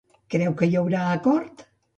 [0.35, 1.65] Creu que hi haurà acord?